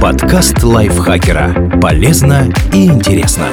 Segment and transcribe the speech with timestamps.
[0.00, 1.78] Подкаст лайфхакера.
[1.80, 3.48] Полезно и интересно.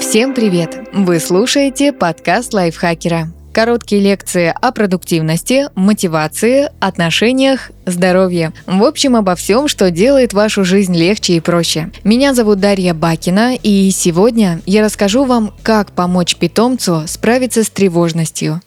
[0.00, 0.80] Всем привет!
[0.94, 3.28] Вы слушаете подкаст лайфхакера.
[3.52, 8.52] Короткие лекции о продуктивности, мотивации, отношениях, здоровье.
[8.66, 11.90] В общем, обо всем, что делает вашу жизнь легче и проще.
[12.02, 18.62] Меня зовут Дарья Бакина, и сегодня я расскажу вам, как помочь питомцу справиться с тревожностью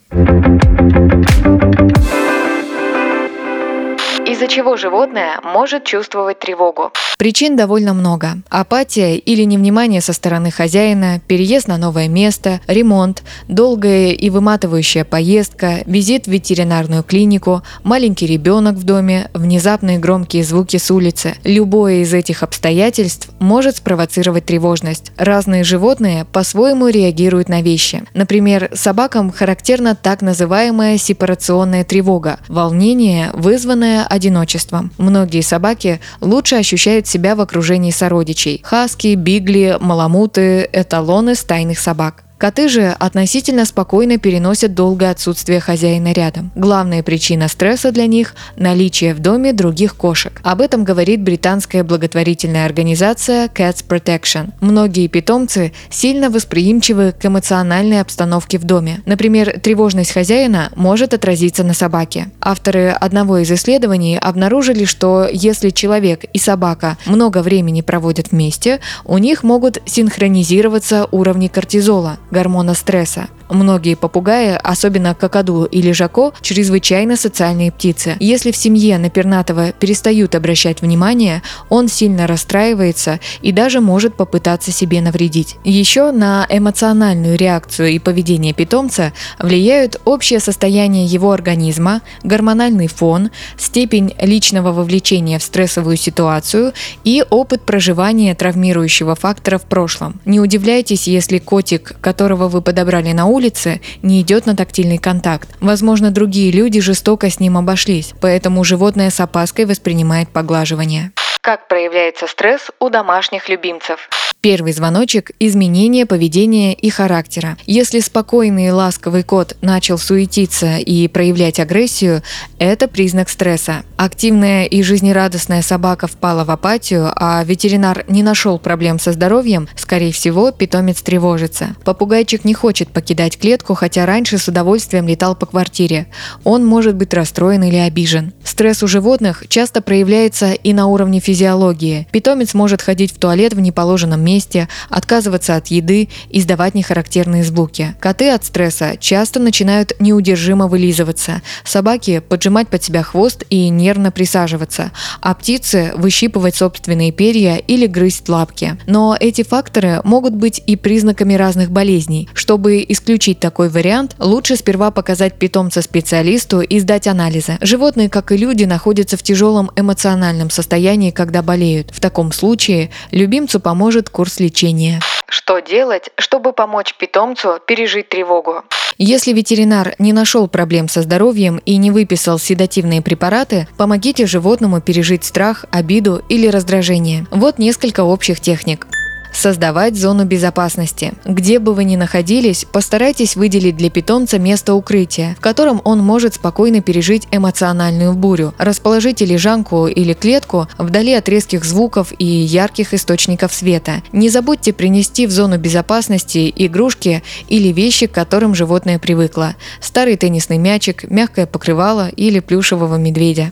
[4.42, 6.92] из-за чего животное может чувствовать тревогу.
[7.20, 8.38] Причин довольно много.
[8.50, 15.84] Апатия или невнимание со стороны хозяина, переезд на новое место, ремонт, долгая и выматывающая поездка,
[15.86, 21.36] визит в ветеринарную клинику, маленький ребенок в доме, внезапные громкие звуки с улицы.
[21.44, 25.12] Любое из этих обстоятельств может спровоцировать тревожность.
[25.18, 28.04] Разные животные по-своему реагируют на вещи.
[28.16, 34.92] Например, собакам характерна так называемая сепарационная тревога– волнение, вызванное одиночеством одиночеством.
[34.98, 38.62] Многие собаки лучше ощущают себя в окружении сородичей.
[38.64, 42.24] Хаски, бигли, маламуты– эталоны стайных собак.
[42.42, 46.50] Коты же относительно спокойно переносят долгое отсутствие хозяина рядом.
[46.56, 50.42] Главная причина стресса для них– наличие в доме других кошек.
[50.42, 54.54] Об этом говорит британская благотворительная организация Cats Protection.
[54.60, 59.04] Многие питомцы сильно восприимчивы к эмоциональной обстановке в доме.
[59.06, 62.32] Например, тревожность хозяина может отразиться на собаке.
[62.42, 69.20] Авторы одного из исследований обнаружили, что если человек и собака много времени проводят вместе, у
[69.20, 73.28] них могут синхронизироваться уровни кортизола, гормона стресса.
[73.52, 78.16] Многие попугаи, особенно какаду и лежако, чрезвычайно социальные птицы.
[78.22, 84.72] Если в семье на пернатого перестают обращать внимание, он сильно расстраивается и даже может попытаться
[84.72, 85.58] себе навредить.
[85.66, 94.16] Еще на эмоциональную реакцию и поведение питомца влияют общее состояние его организма, гормональный фон, степень
[94.22, 96.72] личного вовлечения в стрессовую ситуацию
[97.04, 100.22] и опыт проживания травмирующего фактора в прошлом.
[100.24, 105.50] Не удивляйтесь, если котик, которого вы подобрали на улице, улице не идет на тактильный контакт.
[105.62, 111.12] Возможно, другие люди жестоко с ним обошлись, поэтому животное с опаской воспринимает поглаживание.
[111.42, 114.10] Как проявляется стресс у домашних любимцев?
[114.42, 117.60] Первый звоночек– изменение поведения и характера.
[117.68, 122.24] Если спокойный и ласковый кот начал суетиться и проявлять агрессию,
[122.58, 123.84] это признак стресса.
[123.98, 130.12] Активная и жизнерадостная собака впала в апатию, а ветеринар не нашел проблем со здоровьем, скорее
[130.12, 131.76] всего, питомец тревожится.
[131.86, 136.08] Попугайчик не хочет покидать клетку, хотя раньше с удовольствием летал по квартире.
[136.44, 138.34] Он может быть расстроен или обижен.
[138.44, 142.08] Стресс у животных часто проявляется и на уровне физиологии.
[142.12, 147.96] Питомец может ходить в туалет в неположенном месте, месте, отказываться от еды, издавать нехарактерные звуки.
[148.00, 154.92] Коты от стресса часто начинают неудержимо вылизываться, собаки поджимать под себя хвост и нервно присаживаться,
[155.22, 158.78] а птицы выщипывать собственные перья или грызть лапки.
[158.88, 162.30] Но эти факторы могут быть и признаками разных болезней.
[162.34, 167.58] Чтобы исключить такой вариант, лучше сперва показать питомца специалисту и сдать анализы.
[167.62, 171.92] Животные, как и люди, находятся в тяжелом эмоциональном состоянии, когда болеют.
[171.92, 175.00] В таком случае любимцу поможет курс лечения.
[175.28, 178.64] Что делать, чтобы помочь питомцу пережить тревогу?
[178.98, 185.24] Если ветеринар не нашел проблем со здоровьем и не выписал седативные препараты, помогите животному пережить
[185.24, 187.26] страх, обиду или раздражение.
[187.32, 188.86] Вот несколько общих техник.
[189.34, 191.14] Создавать зону безопасности.
[191.26, 196.36] Где бы вы ни находились, постарайтесь выделить для питомца место укрытия, в котором он может
[196.36, 198.54] спокойно пережить эмоциональную бурю.
[198.58, 204.04] Расположите лежанку или клетку вдали от резких звуков и ярких источников света.
[204.12, 209.56] Не забудьте принести в зону безопасности игрушки или вещи, к которым животное привыкло.
[209.80, 213.52] Старый теннисный мячик, мягкое покрывало или плюшевого медведя.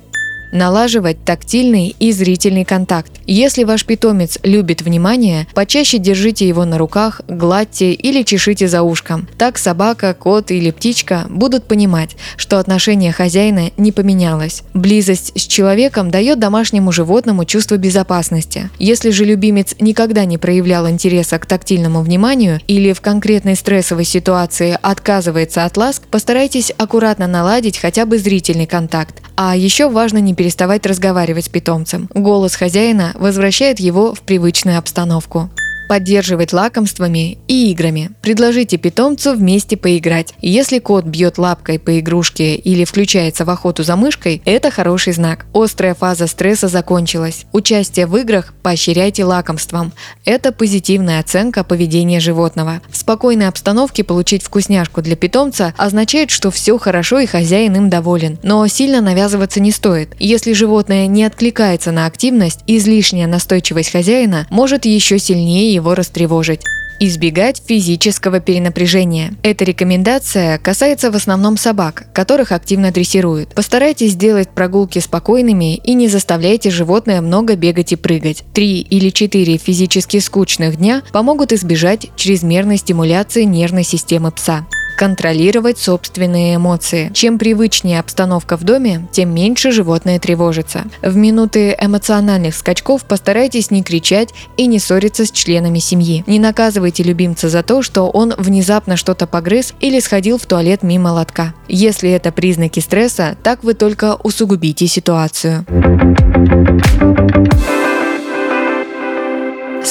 [0.51, 3.11] Налаживать тактильный и зрительный контакт.
[3.25, 9.27] Если ваш питомец любит внимание, почаще держите его на руках, гладьте или чешите за ушком.
[9.37, 14.63] Так собака, кот или птичка будут понимать, что отношение хозяина не поменялось.
[14.73, 18.69] Близость с человеком дает домашнему животному чувство безопасности.
[18.79, 24.77] Если же любимец никогда не проявлял интереса к тактильному вниманию или в конкретной стрессовой ситуации
[24.81, 29.21] отказывается от ласк, постарайтесь аккуратно наладить хотя бы зрительный контакт.
[29.35, 32.09] А еще важно не переставать разговаривать с питомцем.
[32.13, 35.49] Голос хозяина возвращает его в привычную обстановку.
[35.89, 38.11] Поддерживать лакомствами и играми.
[38.21, 40.35] Предложите питомцу вместе поиграть.
[40.39, 45.47] Если кот бьет лапкой по игрушке или включается в охоту за мышкой, это хороший знак.
[45.51, 47.45] Острая фаза стресса закончилась.
[47.53, 49.91] Участие в играх поощряйте лакомством.
[50.25, 52.81] Это позитивная оценка поведения животного.
[52.91, 58.37] В спокойной обстановке получить вкусняшку для питомца означает, что все хорошо и хозяин им доволен.
[58.43, 60.15] Но сильно навязываться не стоит.
[60.19, 66.61] Если животное не откликается на активность, излишняя настойчивость хозяина может еще сильнее его растревожить.
[67.01, 69.33] Избегать физического перенапряжения.
[69.41, 73.53] Эта рекомендация касается в основном собак, которых активно дрессируют.
[73.53, 78.43] Постарайтесь сделать прогулки спокойными и не заставляйте животное много бегать и прыгать.
[78.53, 84.67] Три или четыре физически скучных дня помогут избежать чрезмерной стимуляции нервной системы пса
[84.99, 87.09] контролировать собственные эмоции.
[87.13, 90.83] Чем привычнее обстановка в доме, тем меньше животное тревожится.
[91.01, 96.25] В минуты эмоциональных скачков постарайтесь не кричать и не ссориться с членами семьи.
[96.27, 101.13] Не наказывайте любимца за то, что он внезапно что-то погрыз или сходил в туалет мимо
[101.13, 101.53] лотка.
[101.69, 105.65] Если это признаки стресса, так вы только усугубите ситуацию.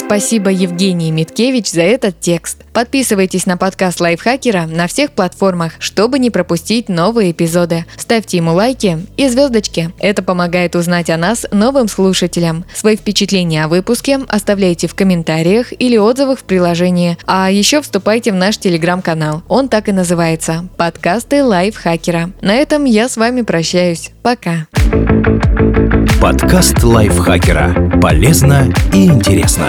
[0.08, 2.64] Спасибо Евгении Миткевич за этот текст.
[2.72, 7.84] Подписывайтесь на подкаст Лайфхакера на всех платформах, чтобы не пропустить новые эпизоды.
[7.99, 9.90] Ставьте ему лайки и звездочки.
[9.99, 12.64] Это помогает узнать о нас новым слушателям.
[12.75, 17.19] Свои впечатления о выпуске оставляйте в комментариях или отзывах в приложении.
[17.26, 19.43] А еще вступайте в наш телеграм-канал.
[19.46, 22.31] Он так и называется– «Подкасты Лайфхакера».
[22.40, 24.12] На этом я с вами прощаюсь.
[24.22, 24.69] Пока.
[26.22, 28.00] Подкаст Лайфхакера.
[28.00, 29.69] Полезно и интересно.